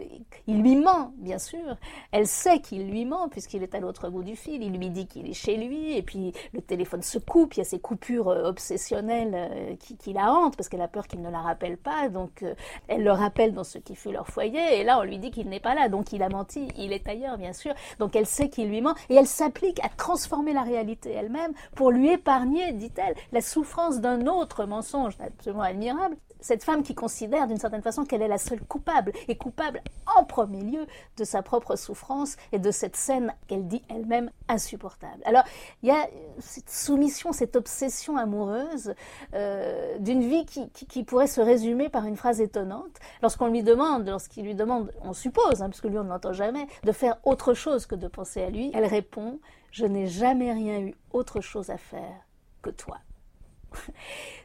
il 0.46 0.60
lui 0.60 0.76
ment, 0.76 1.14
bien 1.16 1.38
sûr. 1.38 1.78
Elle 2.10 2.26
sait 2.26 2.60
qu'il 2.60 2.90
lui 2.90 3.06
ment 3.06 3.30
puisqu'il 3.30 3.62
est 3.62 3.74
à 3.74 3.80
l'autre 3.80 4.10
bout 4.10 4.22
du 4.22 4.36
fil. 4.36 4.62
Il 4.62 4.76
lui 4.76 4.90
dit 4.90 5.06
qu'il 5.06 5.26
est 5.26 5.32
chez 5.32 5.56
lui 5.56 5.96
et 5.96 6.02
puis 6.02 6.34
le 6.52 6.60
téléphone 6.60 7.00
se 7.00 7.16
coupe. 7.16 7.54
Il 7.54 7.58
y 7.58 7.60
a 7.62 7.64
ces 7.64 7.78
coupures 7.78 8.28
euh, 8.28 8.44
obsessionnelles 8.44 9.78
qui, 9.78 9.96
qui, 9.96 10.12
la 10.12 10.30
hantent 10.30 10.58
parce 10.58 10.68
qu'elle 10.68 10.82
a 10.82 10.88
peur 10.88 11.06
qu'il 11.06 11.22
ne 11.22 11.30
la 11.30 11.40
rappelle 11.40 11.78
pas. 11.78 12.10
Donc, 12.10 12.44
elle 12.88 13.04
le 13.04 13.12
rappelle 13.12 13.54
dans 13.54 13.64
ce 13.64 13.78
qui 13.78 13.96
fut 13.96 14.12
leur 14.12 14.26
foyer 14.26 14.80
et 14.80 14.84
là, 14.84 14.98
on 14.98 15.02
lui 15.02 15.18
dit 15.18 15.30
qu'il 15.30 15.48
n'est 15.48 15.60
pas 15.60 15.74
là. 15.74 15.88
Donc, 15.88 16.12
il 16.12 16.22
a 16.22 16.28
menti. 16.28 16.68
Il 16.76 16.92
est 16.92 17.08
ailleurs, 17.08 17.38
bien 17.38 17.54
sûr. 17.54 17.72
Donc, 17.98 18.14
elle 18.16 18.26
sait 18.26 18.50
qu'il 18.50 18.68
lui 18.68 18.82
ment 18.82 18.94
et 19.08 19.14
elle 19.14 19.26
s'applique 19.26 19.82
à 19.82 19.88
transformer 19.88 20.52
la 20.52 20.62
réalité 20.62 21.10
elle-même 21.10 21.52
pour 21.74 21.90
lui 21.90 22.10
épargner 22.10 22.72
dit-elle, 22.82 23.14
la 23.30 23.40
souffrance 23.40 24.00
d'un 24.00 24.26
autre 24.26 24.64
mensonge 24.64 25.14
absolument 25.20 25.62
admirable. 25.62 26.16
Cette 26.40 26.64
femme 26.64 26.82
qui 26.82 26.96
considère 26.96 27.46
d'une 27.46 27.58
certaine 27.58 27.82
façon 27.82 28.04
qu'elle 28.04 28.20
est 28.20 28.28
la 28.28 28.38
seule 28.38 28.60
coupable, 28.60 29.12
et 29.28 29.36
coupable 29.36 29.80
en 30.16 30.24
premier 30.24 30.62
lieu 30.62 30.86
de 31.16 31.24
sa 31.24 31.40
propre 31.42 31.76
souffrance 31.76 32.36
et 32.50 32.58
de 32.58 32.70
cette 32.72 32.96
scène 32.96 33.32
qu'elle 33.46 33.68
dit 33.68 33.82
elle-même 33.88 34.30
insupportable. 34.48 35.22
Alors, 35.24 35.44
il 35.82 35.88
y 35.88 35.92
a 35.92 36.08
cette 36.40 36.68
soumission, 36.68 37.32
cette 37.32 37.54
obsession 37.54 38.16
amoureuse 38.16 38.94
euh, 39.34 39.98
d'une 39.98 40.22
vie 40.22 40.44
qui, 40.44 41.04
pourrait 41.04 41.28
se 41.28 41.40
résumer 41.40 41.88
par 41.88 42.06
une 42.06 42.16
phrase 42.16 42.40
étonnante. 42.40 42.98
Lorsqu'on 43.22 43.46
lui 43.46 43.62
demande, 43.62 44.08
lorsqu'il 44.08 44.44
lui 44.44 44.56
demande, 44.56 44.92
on 45.02 45.12
suppose, 45.12 45.62
hein, 45.62 45.68
parce 45.68 45.80
que 45.80 45.88
lui 45.88 45.98
on 45.98 46.04
ne 46.04 46.08
l'entend 46.08 46.32
jamais, 46.32 46.66
de 46.82 46.92
faire 46.92 47.18
autre 47.24 47.54
chose 47.54 47.86
que 47.86 47.94
de 47.94 48.08
penser 48.08 48.42
à 48.42 48.50
lui, 48.50 48.72
elle 48.74 48.86
répond 48.86 49.38
Je 49.70 49.86
n'ai 49.86 50.08
jamais 50.08 50.52
rien 50.52 50.80
eu 50.80 50.94
autre 51.12 51.40
chose 51.40 51.70
à 51.70 51.76
faire 51.76 52.26
que 52.62 52.70
toi. 52.70 52.98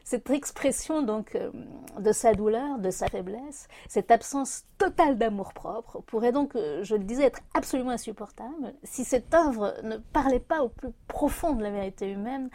Cette 0.04 0.30
expression 0.30 1.02
donc 1.02 1.34
euh, 1.34 1.50
de 1.98 2.12
sa 2.12 2.34
douleur, 2.34 2.78
de 2.78 2.90
sa 2.90 3.08
faiblesse, 3.08 3.68
cette 3.88 4.10
absence 4.10 4.64
totale 4.78 5.18
d'amour-propre 5.18 6.00
pourrait 6.06 6.32
donc, 6.32 6.56
euh, 6.56 6.82
je 6.82 6.96
le 6.96 7.04
disais, 7.04 7.24
être 7.24 7.40
absolument 7.54 7.90
insupportable 7.90 8.74
si 8.84 9.04
cette 9.04 9.34
œuvre 9.34 9.74
ne 9.82 9.96
parlait 9.96 10.40
pas 10.40 10.62
au 10.62 10.68
plus 10.68 10.90
profond 11.08 11.54
de 11.54 11.62
la 11.62 11.70
vérité 11.70 12.10
humaine, 12.10 12.48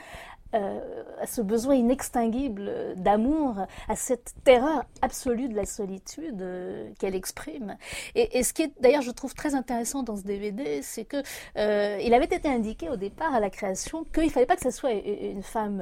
euh, 0.53 1.03
à 1.19 1.25
ce 1.25 1.41
besoin 1.41 1.75
inextinguible 1.75 2.95
d'amour, 2.97 3.55
à 3.87 3.95
cette 3.95 4.33
terreur 4.43 4.83
absolue 5.01 5.47
de 5.47 5.55
la 5.55 5.65
solitude 5.65 6.41
euh, 6.41 6.89
qu'elle 6.99 7.15
exprime. 7.15 7.77
Et, 8.13 8.43
ce 8.43 8.53
qui 8.53 8.63
est 8.63 8.71
d'ailleurs, 8.81 9.01
je 9.01 9.11
trouve 9.11 9.33
très 9.33 9.55
intéressant 9.55 10.03
dans 10.03 10.17
ce 10.17 10.23
DVD, 10.23 10.81
c'est 10.81 11.05
que 11.05 11.17
euh, 11.57 11.97
il 12.03 12.13
avait 12.13 12.25
été 12.25 12.49
indiqué 12.49 12.89
au 12.89 12.97
départ 12.97 13.33
à 13.33 13.39
la 13.39 13.49
création 13.49 14.03
qu'il 14.13 14.29
fallait 14.31 14.45
pas 14.45 14.55
que 14.55 14.63
ce 14.63 14.71
soit 14.71 14.91
une 14.91 15.43
femme 15.43 15.81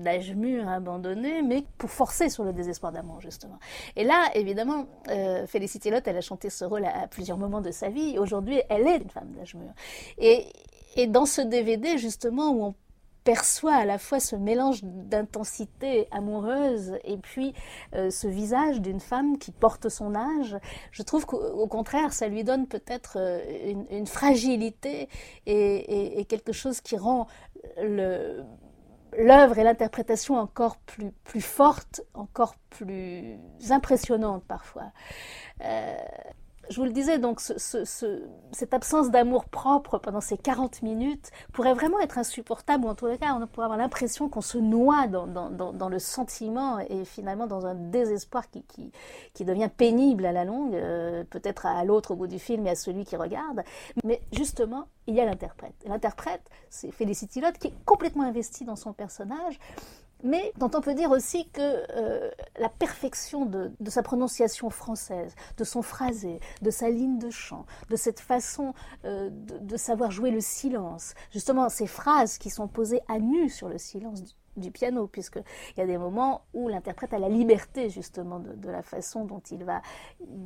d'âge 0.00 0.34
mûr 0.34 0.68
abandonnée, 0.68 1.42
mais 1.42 1.64
pour 1.78 1.90
forcer 1.90 2.28
sur 2.28 2.44
le 2.44 2.52
désespoir 2.52 2.92
d'amour 2.92 3.20
justement. 3.20 3.58
Et 3.96 4.04
là, 4.04 4.30
évidemment, 4.34 4.86
Félicité 5.46 5.90
Lotte, 5.90 6.06
elle 6.06 6.18
a 6.18 6.20
chanté 6.20 6.50
ce 6.50 6.64
rôle 6.64 6.84
à, 6.84 7.08
plusieurs 7.08 7.38
moments 7.38 7.60
de 7.60 7.70
sa 7.70 7.88
vie. 7.88 8.18
Aujourd'hui, 8.18 8.60
elle 8.68 8.86
est 8.86 8.98
une 8.98 9.10
femme 9.10 9.32
d'âge 9.36 9.54
mûr. 9.54 9.72
Et, 10.18 10.46
et 10.96 11.06
dans 11.06 11.26
ce 11.26 11.40
DVD, 11.40 11.98
justement, 11.98 12.50
où 12.50 12.64
on 12.64 12.74
perçoit 13.26 13.74
à 13.74 13.84
la 13.84 13.98
fois 13.98 14.20
ce 14.20 14.36
mélange 14.36 14.84
d'intensité 14.84 16.06
amoureuse 16.12 16.96
et 17.02 17.16
puis 17.16 17.54
euh, 17.92 18.08
ce 18.08 18.28
visage 18.28 18.80
d'une 18.80 19.00
femme 19.00 19.36
qui 19.36 19.50
porte 19.50 19.88
son 19.88 20.14
âge, 20.14 20.56
je 20.92 21.02
trouve 21.02 21.26
qu'au 21.26 21.66
contraire, 21.66 22.12
ça 22.12 22.28
lui 22.28 22.44
donne 22.44 22.68
peut-être 22.68 23.16
euh, 23.18 23.74
une, 23.90 24.06
fragilité 24.06 25.08
et, 25.44 26.24
quelque 26.28 26.52
chose 26.52 26.80
qui 26.80 26.96
rend 26.96 27.26
l'œuvre 29.18 29.58
et 29.58 29.64
l'interprétation 29.64 30.36
encore 30.36 30.76
plus, 30.76 31.10
plus 31.24 31.40
forte, 31.40 32.02
encore 32.14 32.54
plus 32.70 33.40
impressionnante 33.70 34.44
parfois. 34.44 34.92
Euh, 35.62 35.96
je 36.70 36.76
vous 36.76 36.84
le 36.84 36.92
disais, 36.92 37.18
donc 37.18 37.40
cette 37.40 38.74
absence 38.74 39.10
d'amour 39.10 39.44
propre 39.46 39.98
pendant 39.98 40.20
ces 40.20 40.36
40 40.36 40.82
minutes 40.82 41.30
pourrait 41.52 41.74
vraiment 41.74 42.00
être 42.00 42.18
insupportable, 42.18 42.84
ou 42.84 42.88
en 42.88 42.94
tout 42.94 43.06
cas, 43.18 43.34
on 43.34 43.46
pourrait 43.46 43.64
avoir 43.64 43.78
l'impression 43.78 44.28
qu'on 44.28 44.40
se 44.40 44.58
noie 44.58 45.06
dans, 45.06 45.88
le 45.88 45.98
sentiment 45.98 46.78
et 46.80 47.04
finalement 47.04 47.46
dans 47.46 47.66
un 47.66 47.74
désespoir 47.74 48.50
qui, 48.50 48.64
qui, 49.34 49.44
devient 49.44 49.70
pénible 49.74 50.26
à 50.26 50.32
la 50.32 50.44
longue, 50.44 50.74
euh, 50.74 51.22
peut-être 51.24 51.66
à 51.66 51.84
l'autre 51.84 52.12
au 52.12 52.16
bout 52.16 52.26
du 52.26 52.38
film 52.38 52.66
et 52.66 52.70
à 52.70 52.74
celui 52.74 53.04
qui 53.04 53.16
regarde. 53.16 53.62
Mais 54.04 54.20
justement, 54.32 54.88
il 55.06 55.14
y 55.14 55.20
a 55.20 55.24
l'interprète. 55.24 55.74
L'interprète, 55.86 56.42
c'est 56.68 56.90
Felicity 56.90 57.40
Lott 57.40 57.56
qui 57.58 57.68
est 57.68 57.74
complètement 57.84 58.24
investie 58.24 58.64
dans 58.64 58.76
son 58.76 58.92
personnage 58.92 59.58
mais 60.22 60.52
dont 60.56 60.70
on 60.74 60.80
peut 60.80 60.94
dire 60.94 61.10
aussi 61.10 61.48
que 61.50 61.60
euh, 61.60 62.30
la 62.58 62.68
perfection 62.68 63.46
de, 63.46 63.70
sa 63.88 64.02
prononciation 64.02 64.70
française, 64.70 65.34
de 65.56 65.64
son 65.64 65.82
phrasé, 65.82 66.40
de 66.62 66.70
sa 66.70 66.90
ligne 66.90 67.18
de 67.18 67.30
chant, 67.30 67.66
de 67.90 67.96
cette 67.96 68.20
façon 68.20 68.74
euh, 69.04 69.30
de, 69.30 69.76
savoir 69.76 70.10
jouer 70.10 70.30
le 70.30 70.40
silence, 70.40 71.14
justement 71.30 71.68
ces 71.68 71.86
phrases 71.86 72.38
qui 72.38 72.50
sont 72.50 72.68
posées 72.68 73.00
à 73.08 73.18
nu 73.18 73.48
sur 73.48 73.68
le 73.68 73.78
silence 73.78 74.36
du 74.56 74.70
piano, 74.70 75.06
puisqu'il 75.06 75.42
y 75.78 75.80
a 75.80 75.86
des 75.86 75.98
moments 75.98 76.42
où 76.54 76.68
l'interprète 76.68 77.12
a 77.12 77.18
la 77.18 77.28
liberté 77.28 77.90
justement 77.90 78.38
de, 78.40 78.70
la 78.70 78.82
façon 78.82 79.24
dont 79.24 79.40
il 79.50 79.64
va, 79.64 79.82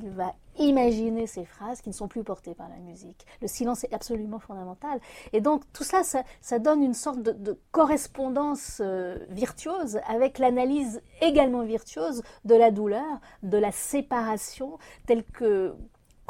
il 0.02 0.10
va 0.10 0.34
imaginer 0.58 1.26
ces 1.26 1.44
phrases 1.44 1.80
qui 1.80 1.88
ne 1.88 1.94
sont 1.94 2.08
plus 2.08 2.22
portées 2.22 2.54
par 2.54 2.68
la 2.68 2.76
musique. 2.76 3.26
Le 3.40 3.48
silence 3.48 3.84
est 3.84 3.94
absolument 3.94 4.38
fondamental. 4.38 5.00
Et 5.32 5.40
donc 5.40 5.62
tout 5.72 5.84
ça, 5.84 6.02
ça, 6.04 6.58
donne 6.58 6.82
une 6.82 6.94
sorte 6.94 7.22
de, 7.22 7.58
correspondance 7.72 8.80
euh, 8.84 9.18
virtuose 9.28 10.00
avec 10.06 10.38
l'analyse 10.38 11.02
également 11.20 11.62
virtuose 11.62 12.22
de 12.44 12.54
la 12.54 12.70
douleur, 12.70 13.20
de 13.42 13.58
la 13.58 13.72
séparation, 13.72 14.78
telle 15.06 15.24
que 15.24 15.74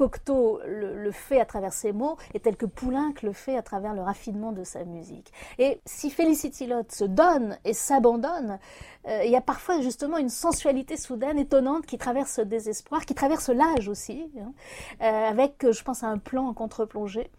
Cocteau 0.01 0.61
le, 0.67 1.11
fait 1.11 1.43
à 1.43 1.45
travers 1.45 1.75
ses 1.75 1.93
mots 1.93 2.17
et 2.33 2.41
tel 2.41 2.57
que 2.57 2.65
Poulenc 2.65 3.13
le 3.23 3.35
fait 3.35 3.59
à 3.59 3.61
travers 3.61 3.93
le 3.93 4.01
raffinement 4.01 4.51
de 4.51 4.65
sa 4.65 4.85
musique. 4.85 5.31
Et 5.59 5.79
si 5.85 6.09
Felicity 6.09 6.67
Lotte 6.67 6.91
se 6.91 7.05
donne 7.05 7.59
et 7.67 7.75
s'abandonne, 7.75 8.59
euh, 9.07 9.23
il 9.27 9.31
y 9.31 9.37
a 9.37 9.43
parfois 9.43 9.83
justement 9.83 10.17
une 10.17 10.31
sensualité 10.31 10.97
soudaine 10.97 11.39
étonnante 11.39 11.85
qui 11.85 11.99
traverse 11.99 12.33
ce 12.33 12.41
désespoir, 12.41 13.05
qui 13.05 13.15
traverse 13.15 13.51
l'âge 13.51 13.91
aussi, 13.91 14.33
hein, 14.41 14.55
euh, 15.03 15.29
avec, 15.29 15.71
je 15.71 15.83
pense, 15.83 16.03
à 16.03 16.07
un 16.07 16.17
plan 16.17 16.47
en 16.47 16.55
contre-plongée 16.55 17.31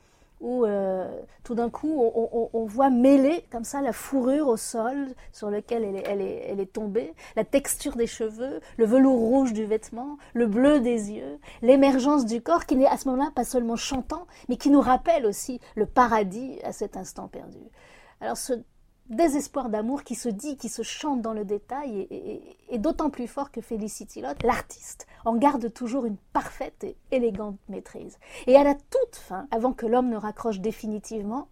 où 0.41 0.65
euh, 0.65 1.07
tout 1.43 1.55
d'un 1.55 1.69
coup 1.69 2.01
on, 2.53 2.65
voit 2.65 2.89
mêler 2.89 3.45
comme 3.51 3.63
ça 3.63 3.81
la 3.81 3.93
fourrure 3.93 4.47
au 4.47 4.57
sol 4.57 5.07
sur 5.31 5.49
lequel 5.49 5.83
elle 5.83 6.21
est, 6.21 6.73
tombée, 6.73 7.13
la 7.35 7.43
texture 7.43 7.95
des 7.95 8.07
cheveux, 8.07 8.59
le 8.77 8.85
velours 8.85 9.19
rouge 9.19 9.53
du 9.53 9.65
vêtement, 9.65 10.17
le 10.33 10.47
bleu 10.47 10.79
des 10.79 11.11
yeux, 11.11 11.39
l'émergence 11.61 12.25
du 12.25 12.41
corps 12.41 12.65
qui 12.65 12.75
n'est 12.75 12.87
à 12.87 12.97
ce 12.97 13.07
moment-là 13.09 13.31
pas 13.33 13.43
seulement 13.43 13.75
chantant, 13.75 14.27
mais 14.49 14.57
qui 14.57 14.69
nous 14.69 14.81
rappelle 14.81 15.25
aussi 15.25 15.59
le 15.75 15.85
paradis 15.85 16.59
à 16.63 16.71
cet 16.71 16.97
instant 16.97 17.27
perdu. 17.27 17.59
Alors 18.19 18.37
ce 18.37 18.53
désespoir 19.11 19.69
d'amour 19.69 20.03
qui 20.03 20.15
se 20.15 20.29
dit, 20.29 20.57
qui 20.57 20.69
se 20.69 20.81
chante 20.81 21.21
dans 21.21 21.33
le 21.33 21.45
détail 21.45 22.07
est, 22.69 22.77
d'autant 22.77 23.09
plus 23.09 23.27
fort 23.27 23.51
que 23.51 23.61
Felicity 23.61 24.21
Lott, 24.21 24.41
l'artiste, 24.43 25.05
en 25.25 25.35
garde 25.35 25.71
toujours 25.73 26.05
une 26.05 26.17
parfaite 26.33 26.83
et 26.83 26.97
élégante 27.11 27.57
maîtrise. 27.69 28.17
Et 28.47 28.55
à 28.55 28.63
la 28.63 28.73
toute 28.73 29.15
fin, 29.15 29.47
avant 29.51 29.73
que 29.73 29.85
l'homme 29.85 30.09
ne 30.09 30.17
raccroche 30.17 30.59
définitivement, 30.59 31.49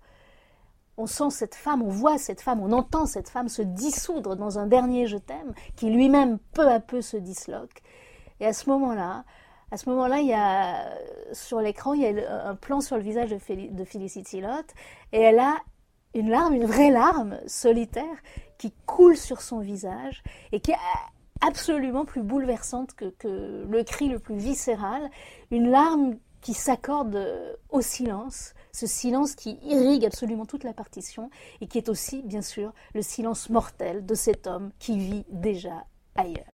on 0.98 1.06
sent 1.06 1.30
cette 1.30 1.56
femme, 1.56 1.82
on 1.82 1.90
voit 1.90 2.18
cette 2.18 2.42
femme, 2.42 2.62
on 2.62 2.72
entend 2.72 3.06
cette 3.06 3.30
femme 3.30 3.48
se 3.48 3.62
dissoudre 3.62 4.36
dans 4.36 4.60
un 4.60 4.68
dernier 4.68 5.08
je 5.08 5.18
t'aime 5.18 5.54
qui 5.76 5.90
lui-même 5.90 6.40
peu 6.54 6.68
à 6.68 6.80
peu 6.80 7.02
se 7.02 7.18
disloque. 7.18 7.82
Et 8.40 8.46
à 8.46 8.54
ce 8.54 8.70
moment-là, 8.70 9.24
à 9.72 9.78
ce 9.78 9.88
moment-là, 9.90 10.20
il 10.20 10.28
y 10.28 10.34
a 10.34 10.90
sur 11.32 11.62
l'écran, 11.62 11.94
il 11.94 12.02
y 12.02 12.08
a 12.08 12.48
un 12.48 12.56
plan 12.56 12.82
sur 12.82 12.98
le 12.98 13.04
visage 13.04 13.30
de 13.30 13.86
Felicity 13.86 14.42
Lott 14.42 14.66
et 15.12 15.22
elle 15.22 15.40
a 15.40 15.56
une 16.14 16.30
larme, 16.30 16.54
une 16.54 16.66
vraie 16.66 16.92
larme 16.92 17.40
solitaire 17.48 18.06
qui 18.58 18.74
coule 18.86 19.18
sur 19.18 19.42
son 19.42 19.60
visage 19.60 20.24
et 20.52 20.60
qui 20.60 20.72
est 20.72 20.78
absolument 21.42 22.06
plus 22.06 22.22
bouleversante 22.22 22.94
que, 22.94 23.66
le 23.68 23.84
cri 23.84 24.10
le 24.10 24.20
plus 24.20 24.38
viscéral, 24.38 25.10
une 25.52 25.70
larme 25.70 26.18
qui 26.42 26.54
s'accorde 26.54 27.58
au 27.70 27.82
silence, 27.82 28.54
ce 28.72 28.88
silence 28.88 29.36
qui 29.36 29.60
irrigue 29.64 30.06
absolument 30.06 30.46
toute 30.46 30.64
la 30.64 30.74
partition 30.74 31.30
et 31.62 31.68
qui 31.68 31.78
est 31.78 31.90
aussi, 31.90 32.22
bien 32.24 32.42
sûr, 32.42 32.74
le 32.94 33.02
silence 33.02 33.50
mortel 33.50 34.06
de 34.06 34.16
cet 34.16 34.48
homme 34.48 34.72
qui 34.80 34.98
vit 34.98 35.26
déjà 35.30 35.86
ailleurs. 36.16 36.50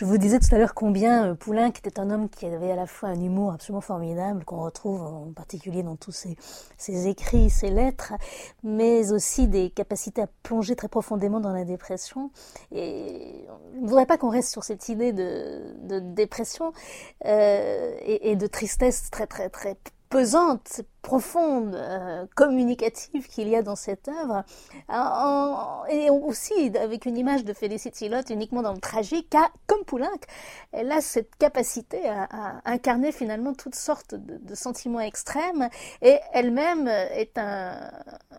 Je 0.00 0.06
vous 0.06 0.16
disais 0.16 0.38
tout 0.38 0.48
à 0.54 0.56
l'heure 0.56 0.72
combien 0.72 1.26
euh, 1.26 1.34
Poulenc 1.34 1.68
était 1.68 2.00
un 2.00 2.08
homme 2.08 2.30
qui 2.30 2.46
avait 2.46 2.70
à 2.70 2.74
la 2.74 2.86
fois 2.86 3.10
un 3.10 3.20
humour 3.20 3.52
absolument 3.52 3.82
formidable, 3.82 4.46
qu'on 4.46 4.62
retrouve 4.62 5.02
en 5.02 5.30
particulier 5.36 5.82
dans 5.82 5.96
tous 5.96 6.10
ses, 6.10 6.38
ses, 6.78 7.06
écrits, 7.06 7.50
ses 7.50 7.68
lettres, 7.68 8.14
mais 8.62 9.12
aussi 9.12 9.46
des 9.46 9.68
capacités 9.68 10.22
à 10.22 10.26
plonger 10.42 10.74
très 10.74 10.88
profondément 10.88 11.38
dans 11.38 11.52
la 11.52 11.66
dépression. 11.66 12.30
Et 12.72 13.44
je 13.74 13.78
ne 13.78 13.86
voudrais 13.86 14.06
pas 14.06 14.16
qu'on 14.16 14.30
reste 14.30 14.50
sur 14.50 14.64
cette 14.64 14.88
idée 14.88 15.12
de, 15.12 15.74
de 15.82 15.98
dépression 15.98 16.72
euh, 17.26 17.94
et, 18.00 18.30
et, 18.30 18.36
de 18.36 18.46
tristesse 18.46 19.10
très 19.10 19.26
très 19.26 19.50
très 19.50 19.76
pesante, 20.08 20.80
profonde, 21.02 21.74
euh, 21.74 22.26
communicative 22.34 23.26
qu'il 23.28 23.48
y 23.48 23.56
a 23.56 23.62
dans 23.62 23.76
cette 23.76 24.08
œuvre, 24.08 24.44
en, 24.88 25.84
et 25.88 26.10
aussi 26.10 26.72
avec 26.76 27.06
une 27.06 27.16
image 27.16 27.44
de 27.44 27.52
Félicity 27.52 28.08
Lott 28.08 28.30
uniquement 28.30 28.62
dans 28.62 28.72
le 28.72 28.80
tragique, 28.80 29.34
comme 29.66 29.84
Poulenc, 29.84 30.08
elle 30.72 30.92
a 30.92 31.00
cette 31.00 31.36
capacité 31.36 32.08
à, 32.08 32.24
à 32.24 32.70
incarner 32.70 33.12
finalement 33.12 33.54
toutes 33.54 33.74
sortes 33.74 34.14
de, 34.14 34.38
de 34.38 34.54
sentiments 34.54 35.00
extrêmes, 35.00 35.68
et 36.02 36.18
elle-même 36.32 36.88
est 36.88 37.38
un, 37.38 37.90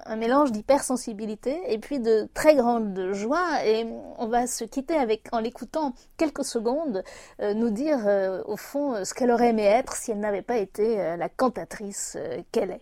un 0.05 0.15
mélange 0.15 0.51
d'hypersensibilité 0.51 1.61
et 1.67 1.77
puis 1.77 1.99
de 1.99 2.27
très 2.33 2.55
grande 2.55 3.11
joie, 3.13 3.65
et 3.65 3.85
on 4.17 4.27
va 4.27 4.47
se 4.47 4.63
quitter 4.63 4.95
avec, 4.95 5.27
en 5.31 5.39
l'écoutant 5.39 5.93
quelques 6.17 6.45
secondes, 6.45 7.03
euh, 7.41 7.53
nous 7.53 7.69
dire 7.69 8.07
euh, 8.07 8.41
au 8.45 8.57
fond 8.57 9.03
ce 9.03 9.13
qu'elle 9.13 9.31
aurait 9.31 9.49
aimé 9.49 9.63
être 9.63 9.95
si 9.95 10.11
elle 10.11 10.19
n'avait 10.19 10.41
pas 10.41 10.57
été 10.57 10.99
euh, 10.99 11.17
la 11.17 11.29
cantatrice 11.29 12.17
qu'elle 12.51 12.71
est. 12.71 12.81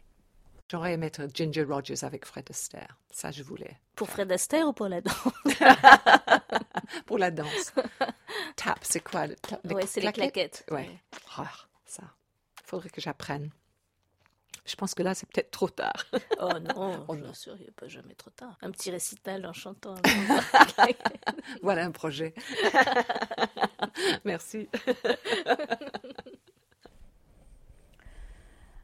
J'aurais 0.69 0.93
aimé 0.93 1.07
être 1.07 1.27
Ginger 1.33 1.63
Rogers 1.63 2.03
avec 2.03 2.25
Fred 2.25 2.45
Astaire. 2.49 2.97
Ça, 3.09 3.31
je 3.31 3.41
voulais. 3.41 3.79
Pour 3.95 4.09
Fred 4.09 4.31
Astaire 4.31 4.67
ou 4.67 4.73
pour 4.73 4.87
la 4.87 5.01
danse? 5.01 5.15
Pour 7.05 7.17
la 7.17 7.31
danse. 7.31 7.73
Tap, 8.55 8.79
c'est 8.81 8.99
quoi 8.99 9.27
le 9.27 9.35
tap, 9.35 9.59
Oui, 9.65 9.83
c'est 9.87 10.01
les 10.01 10.11
claquettes? 10.11 10.65
Ouais. 10.71 10.89
Oh, 11.37 11.43
ça. 11.85 12.03
Il 12.61 12.67
faudrait 12.67 12.89
que 12.89 13.01
j'apprenne. 13.01 13.51
Je 14.65 14.75
pense 14.75 14.93
que 14.93 15.01
là, 15.01 15.15
c'est 15.15 15.27
peut-être 15.27 15.49
trop 15.49 15.69
tard. 15.69 16.05
oh 16.39 16.53
non, 16.59 17.05
oh 17.07 17.15
bien 17.15 17.33
sûr, 17.33 17.55
il 17.57 17.63
n'y 17.63 17.67
a 17.67 17.71
pas 17.71 17.87
jamais 17.87 18.13
trop 18.13 18.29
tard. 18.29 18.55
Un 18.61 18.69
petit 18.69 18.91
récital 18.91 19.45
en 19.45 19.53
chantant. 19.53 19.95
voilà 21.63 21.85
un 21.85 21.91
projet. 21.91 22.35
Merci. 24.25 24.69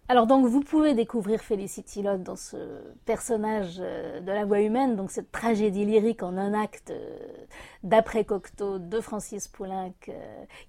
Alors 0.07 0.27
donc 0.27 0.45
vous 0.45 0.61
pouvez 0.61 0.93
découvrir 0.93 1.41
Felicity 1.41 2.03
Lott 2.03 2.21
dans 2.21 2.35
ce 2.35 2.57
personnage 3.05 3.77
de 3.77 4.31
la 4.31 4.45
voix 4.45 4.61
humaine, 4.61 4.95
donc 4.95 5.09
cette 5.09 5.31
tragédie 5.31 5.83
lyrique 5.83 6.21
en 6.21 6.37
un 6.37 6.53
acte 6.53 6.93
d'après 7.83 8.23
Cocteau 8.23 8.77
de 8.77 8.99
Francis 8.99 9.47
Poulenc, 9.47 9.93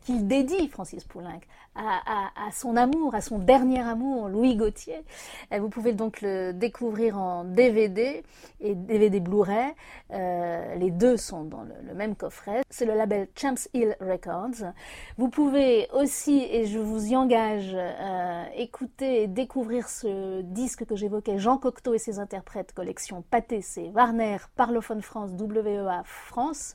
qu'il 0.01 0.27
dédie 0.27 0.69
Francis 0.69 1.05
Poulenc 1.05 1.41
à, 1.77 2.51
son 2.53 2.77
amour, 2.77 3.15
à 3.15 3.21
son 3.21 3.39
dernier 3.39 3.81
amour, 3.81 4.29
Louis 4.29 4.57
Gauthier. 4.57 5.03
Vous 5.51 5.69
pouvez 5.69 5.93
donc 5.93 6.21
le 6.21 6.53
découvrir 6.53 7.19
en 7.19 7.45
DVD 7.45 8.23
et 8.61 8.75
DVD 8.75 9.21
Blu-ray. 9.21 9.73
Euh, 10.13 10.75
les 10.77 10.91
deux 10.91 11.17
sont 11.17 11.45
dans 11.45 11.63
le, 11.63 11.95
même 11.95 12.17
coffret. 12.17 12.63
C'est 12.71 12.85
le 12.85 12.95
label 12.95 13.29
Champs 13.37 13.55
Hill 13.75 13.97
Records. 14.01 14.73
Vous 15.19 15.29
pouvez 15.29 15.89
aussi, 15.93 16.47
et 16.51 16.67
je 16.67 16.79
vous 16.79 17.09
y 17.09 17.17
engage, 17.17 17.73
euh, 17.75 18.45
écouter 18.57 19.26
découvrir 19.29 19.89
ce 19.89 20.43
disque 20.43 20.85
que 20.85 20.97
j'évoquais, 20.97 21.39
Jean 21.39 21.59
Cocteau 21.59 21.95
et 21.95 21.99
ses 21.99 22.19
interprètes, 22.19 22.73
collection 22.73 23.23
Pâté, 23.23 23.63
c'est 23.63 23.91
Warner, 23.91 24.39
Parlophone 24.57 25.03
France, 25.03 25.31
WEA 25.39 26.03
France. 26.05 26.75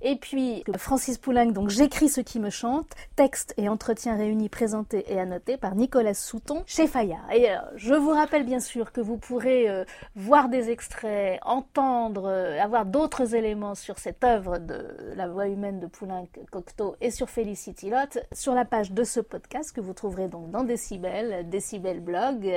Et 0.00 0.16
puis 0.16 0.64
Francis 0.76 1.18
Poulenc, 1.18 1.52
donc 1.52 1.70
J'écris 1.78 2.08
ce 2.08 2.20
qui 2.20 2.40
me 2.40 2.50
chante, 2.50 2.88
texte 3.14 3.54
et 3.56 3.68
entretien 3.68 4.16
réunis, 4.16 4.48
présentés 4.48 5.04
et 5.12 5.20
annotés 5.20 5.56
par 5.56 5.76
Nicolas 5.76 6.14
Souton 6.14 6.64
chez 6.66 6.88
Fayard. 6.88 7.30
Et 7.32 7.50
euh, 7.50 7.56
je 7.76 7.94
vous 7.94 8.10
rappelle 8.10 8.44
bien 8.44 8.60
sûr 8.60 8.92
que 8.92 9.00
vous 9.00 9.16
pourrez 9.16 9.68
euh, 9.68 9.84
voir 10.16 10.48
des 10.48 10.70
extraits, 10.70 11.38
entendre, 11.44 12.24
euh, 12.26 12.60
avoir 12.60 12.84
d'autres 12.84 13.34
éléments 13.34 13.74
sur 13.74 13.98
cette 13.98 14.22
œuvre 14.24 14.58
de 14.58 14.84
la 15.14 15.28
voix 15.28 15.48
humaine 15.48 15.80
de 15.80 15.86
Poulenc 15.86 16.28
Cocteau 16.50 16.96
et 17.00 17.10
sur 17.10 17.30
Felicity 17.30 17.88
Lott 17.90 18.18
sur 18.32 18.54
la 18.54 18.64
page 18.64 18.92
de 18.92 19.04
ce 19.04 19.20
podcast 19.20 19.72
que 19.72 19.80
vous 19.80 19.94
trouverez 19.94 20.28
donc 20.28 20.50
dans 20.50 20.64
Décibel, 20.64 21.48
Décibel 21.48 22.00
Blog, 22.00 22.50